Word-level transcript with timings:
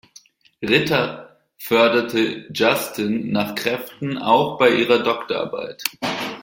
Ritter 0.67 1.29
förderte 1.61 2.47
Justin 2.55 3.31
nach 3.31 3.53
Kräften 3.53 4.17
auch 4.17 4.57
bei 4.57 4.69
ihrer 4.71 5.03
Doktorarbeit. 5.03 5.83